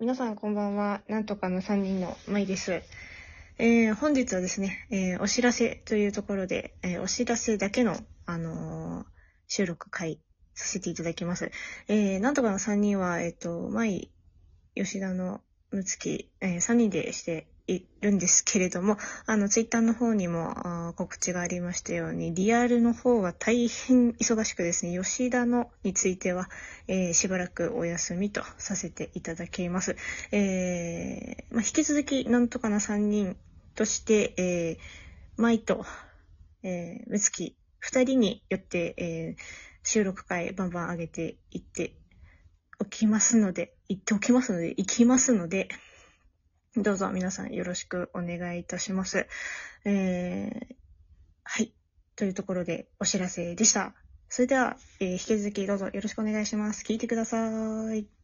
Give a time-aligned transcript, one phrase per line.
[0.00, 1.02] 皆さんこんばんは。
[1.08, 2.82] なんとかの3人のまいです。
[3.58, 9.06] えー、本日はですね、えーお知らせというところで、えーお知らせだけの、あのー
[9.46, 10.18] 収録会
[10.54, 11.50] させていただきます。
[11.86, 14.10] えー、なんとかの3人は、えっ、と、まい、
[14.74, 18.96] 吉田のむつき、え3人でしているんですけれども、
[19.26, 26.48] あの、ツイッターの方にも告知がありましたように、リアルの方は大変忙しくですね、吉田のについては、
[26.88, 29.96] えーしばらくお休みとさせていただきます。
[30.32, 33.36] えーまあ、引き続き、なんとかな3人
[33.74, 35.84] として、えー、舞と、
[36.62, 41.94] えー、むつき、2人によって、えー収録会バンバン上げていって
[42.78, 45.68] おきますので、言っておきますので、行きますので、
[46.76, 49.26] どうぞ皆さんよろしくお願いいたします。
[49.84, 50.76] えー、
[51.42, 51.72] はい。
[52.14, 53.94] というところでお知らせでした。
[54.28, 56.84] それでは、えー引き続きどうぞよろしくお願いします。
[56.84, 58.19] 聞いてください。